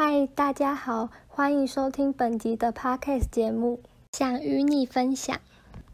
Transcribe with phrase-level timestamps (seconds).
[0.00, 3.80] 嗨大家好，欢迎收听本集的 Podcast 节目，
[4.12, 5.36] 想与你分享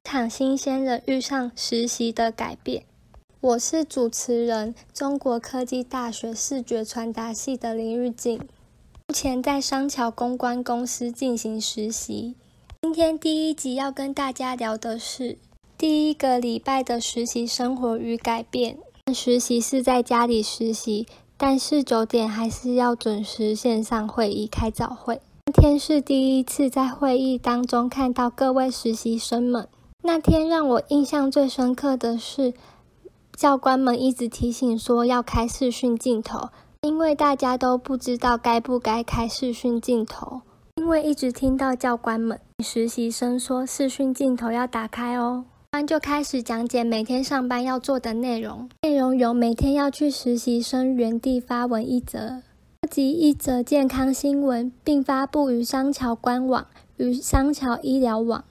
[0.02, 2.84] 场新鲜人遇上实习的改变。
[3.40, 8.40] 我是主持人，中国科技大学视觉传达系的林玉静，
[9.08, 12.34] 目前在商桥公关公司进行实习。
[12.82, 15.38] 今天第一集要跟大家聊的是
[15.78, 18.76] 第一个礼拜的实习生活与改变。
[19.14, 21.06] 实习是在家里实习。
[21.46, 25.20] 但是九点还是要准时线上会议开早会。
[25.44, 29.68] 那天是第一次在会议当中看到各位实习生们。
[30.02, 32.54] 那天让我印象最深刻的是，
[33.36, 36.48] 教官们一直提醒说要开视讯镜头，
[36.80, 40.40] 因为大家都不知道该不该开视讯镜头。
[40.76, 45.44] 因为一直听到教官们、实习生说视讯镜头要打开哦。
[45.74, 52.42] 班就开始讲解每天上班要做的内容，内容有每天要去实习生原地发文一则，
[52.88, 58.44] 及一则健康新闻，并发布于商桥官网与商桥医疗网，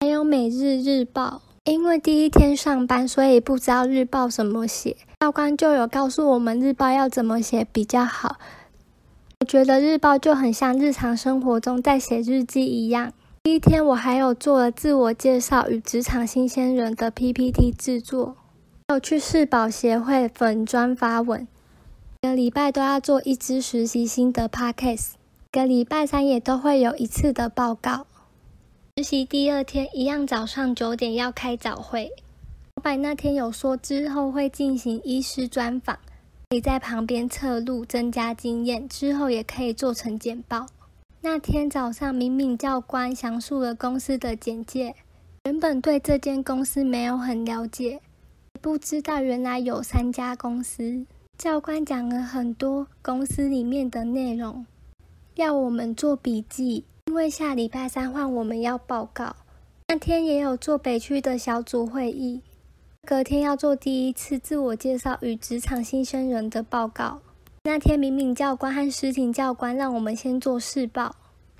[0.00, 1.42] 还有每日日报。
[1.66, 8.36] 因为第一天上班，所以不知道日报怎么写，教官就有告诉我们日报要怎么写比较好。
[9.40, 13.12] 我觉得日报就很像日常生活中在写日记一样。
[13.42, 18.36] 第一天，我还有做了自我介绍与职场新鲜人的 PPT 制作，
[18.86, 21.48] 还有去世保协会粉专发文。
[22.20, 25.12] 每个礼拜都要做一支实习心得 Podcast，
[25.52, 28.06] 每个礼拜三也都会有一次的报告。
[28.98, 32.10] 实习第二天，一样早上九点要开早会。
[32.76, 35.98] 老板那天有说之后会进行医师专访，
[36.50, 40.66] 可以在旁边侧录增加经验，之后也可以做成简报。
[41.22, 44.94] 那天早上，敏敏教官详述了公司的简介。
[45.44, 48.00] 原本对这间公司没有很了解，
[48.62, 51.04] 不知道原来有三家公司。
[51.36, 54.64] 教官讲了很多公司里面的内容，
[55.34, 59.36] 要我们做笔记，因为下礼拜三换我们要报告。
[59.88, 62.40] 那天也有做北区的小组会议，
[63.06, 67.20] 隔天要做第一次自我介绍与职场新生人的报告。
[67.62, 71.14] 那天，敏敏教官和诗婷教官让我们先做试报。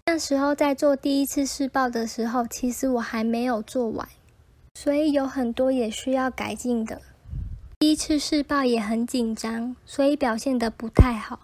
[0.06, 4.08] 那时候在做第一次试报的时候，其实我还没有做完，
[4.74, 7.02] 所以有很多也需要改进的。
[7.78, 11.38] 第一次试报也很紧张，所以表现得不太好。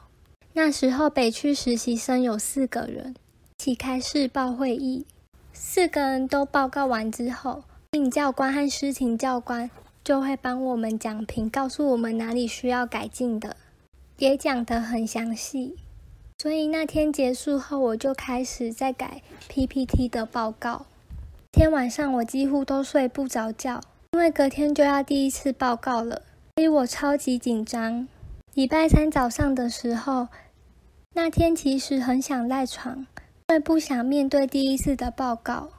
[0.55, 3.15] 那时候北区实习生有四个人，
[3.59, 5.05] 起开试报会议。
[5.53, 7.62] 四个人都报告完之后，
[7.93, 9.71] 敏教官和诗婷教官
[10.03, 13.55] 就会帮我们讲评，告诉我们哪里需要改进的。
[14.19, 15.77] 也讲得很详细，
[16.38, 20.87] 所以那天结束后，我就开始在改 PPT 的报告。
[21.53, 23.81] 天晚上我几乎都睡不着觉，
[24.12, 26.22] 因为隔天就要第一次报告了，
[26.56, 28.09] 所以我超级紧张。
[28.55, 30.28] 礼拜三早上的时候，
[31.15, 33.06] 那天其实很想赖床，
[33.49, 35.71] 因为不想面对第一次的报告，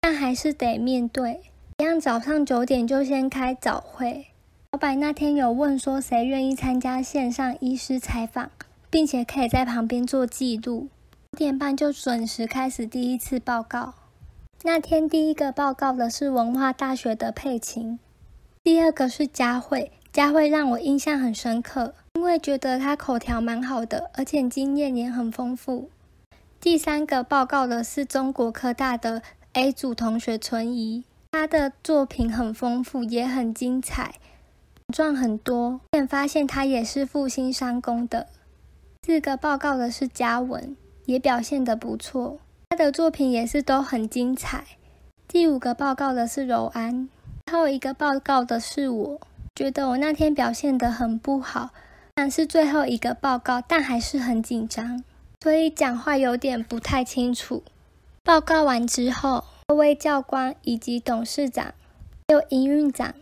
[0.00, 1.40] 但还是得面对。
[1.78, 4.26] 一样早上九点就先开早会。
[4.72, 8.52] 老板那天有问说，谁愿意参加线上医师采访，
[8.88, 10.88] 并且可以在旁边做记录。
[11.32, 13.94] 五点半就准时开始第一次报告。
[14.62, 17.98] 那天第一个报告的是文化大学的佩琴，
[18.62, 19.90] 第二个是佳慧。
[20.12, 25.90] 佳慧让我印象很深刻，因为觉得她口条蛮好的，而且经验也很丰富。
[26.60, 29.22] 第三个报告的是中国科大的
[29.54, 31.02] A 组同学存疑，
[31.32, 34.14] 他的作品很丰富，也很精彩。
[34.90, 38.26] 赚很多，便发现他也是复兴商工的。
[39.06, 44.64] 四个报告的是嘉文，也表现得不错，他的作品也是都很精彩。
[45.26, 47.08] 第五个报告的是柔安，
[47.46, 49.20] 最后一个报告的是我。
[49.54, 51.70] 觉得我那天表现得很不好，
[52.14, 55.02] 但是最后一个报告，但还是很紧张，
[55.42, 57.62] 所以讲话有点不太清楚。
[58.22, 61.74] 报告完之后，各位教官以及董事长，
[62.28, 63.14] 还有营运长。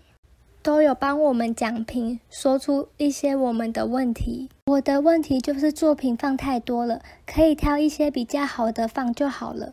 [0.69, 4.51] 都有帮我们讲评，说出一些我们的问题。
[4.67, 9.73] 我的问题就是作品放太多了，可以挑一些比较好的放就好了。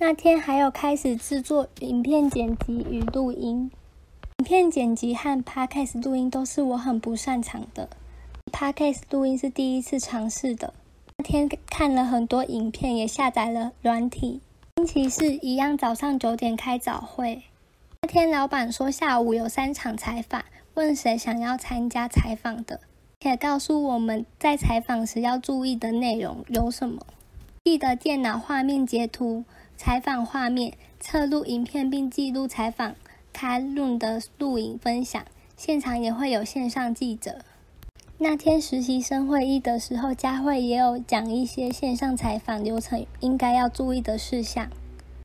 [0.00, 3.70] 那天还有开始制作影片剪辑与录音，
[4.40, 7.88] 影片剪辑和 podcast 录音都是我很不擅长的。
[8.52, 10.74] podcast 录音是第一次尝试的。
[11.16, 14.42] 那天看了很多影片，也下载了软体。
[14.76, 17.44] 星期四一样，早上九点开早会。
[18.04, 20.44] 那天老板说下午有三场采访，
[20.74, 22.80] 问谁想要参加采访的，
[23.20, 27.06] 也告诉我们在采访时要注意的内容有什么。
[27.62, 29.44] 记得电脑画面截图
[29.76, 32.96] 采访画面，侧录影片并记录采访
[33.32, 35.24] 开录的录影分享。
[35.56, 37.44] 现场也会有线上记者。
[38.18, 44.66] 那天实习生会议的时候，佳慧也有讲一些线上采访流程应该要注意的事项。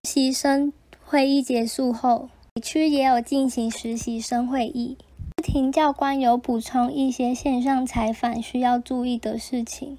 [0.04, 0.72] 实习生
[1.04, 4.98] 会议结束后，区也有进行实习生会议。
[5.44, 9.98] 庭教官有补充一些线上采访需要注意的事情。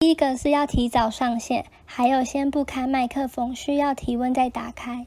[0.00, 5.06] 第一个是要提早上线，还有先不开麦克风，需要提问再打开。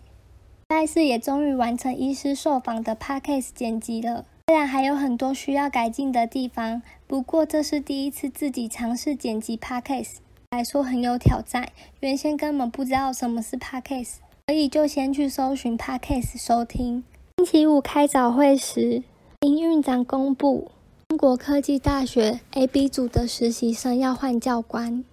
[0.67, 10.15] 但是也终于完成医师受访的 podcast 剪辑了，虽然还有很多需要改进的地方，不过这是第一次自己尝试剪辑 podcast，
[10.51, 11.67] 来说很有挑战。
[11.99, 14.15] 原先根本不知道什么是 podcast，
[14.47, 17.03] 所以就先去搜寻 podcast 收听。
[17.38, 19.03] 星期五开早会时，
[19.41, 20.71] 营运长公布。
[21.09, 25.03] 中国科技大学 A、B 组的实习生要换教官，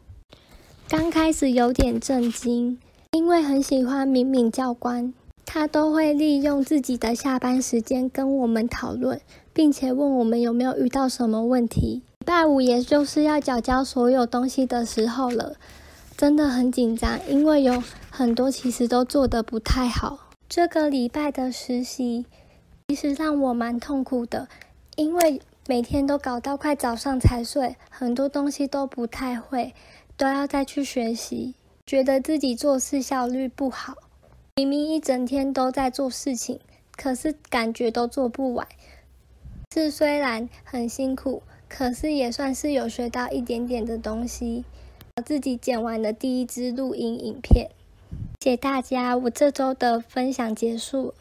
[0.88, 2.78] 刚开始有点震惊，
[3.12, 5.12] 因为很喜欢敏敏教官，
[5.44, 9.20] 他都会利用自己的下班时间跟我们讨论，
[9.52, 12.02] 并且问我们有没有遇到什么问题。
[12.20, 15.56] 礼拜五也就是要缴交所有东西的时候了，
[16.18, 17.80] 真的很紧张，因为有
[18.10, 20.28] 很多其实都做得不太好。
[20.48, 22.26] 这个礼拜的实习
[22.88, 24.48] 其实让我蛮痛苦的，
[24.96, 25.40] 因为。
[25.68, 29.74] 每天都搞到快早上才睡，很多东西都不太会，
[30.16, 33.94] 都要再去学习，觉得自己做事效率不好。
[34.56, 36.58] 明明一整天都在做事情，
[36.96, 38.66] 可是感觉都做不完。
[39.74, 44.64] 是虽然很辛苦，可是也算是有学到一点点的东西。
[45.20, 47.70] 自己剪完的第一支录音影片，
[48.40, 51.14] 谢谢大家，我这周的分享结束。